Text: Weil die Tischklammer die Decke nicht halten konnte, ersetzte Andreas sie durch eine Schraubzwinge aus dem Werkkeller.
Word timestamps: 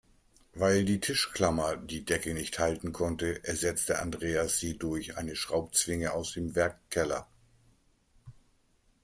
Weil 0.55 0.83
die 0.83 0.99
Tischklammer 0.99 1.77
die 1.77 2.03
Decke 2.03 2.33
nicht 2.33 2.57
halten 2.57 2.91
konnte, 2.91 3.43
ersetzte 3.43 3.99
Andreas 3.99 4.57
sie 4.57 4.75
durch 4.75 5.15
eine 5.15 5.35
Schraubzwinge 5.35 6.11
aus 6.13 6.33
dem 6.33 6.55
Werkkeller. 6.55 7.27